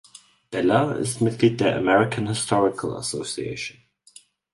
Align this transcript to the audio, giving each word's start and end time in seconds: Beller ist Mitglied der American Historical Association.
Beller 0.49 0.95
ist 0.95 1.21
Mitglied 1.21 1.59
der 1.59 1.77
American 1.77 2.25
Historical 2.25 2.95
Association. 2.95 3.77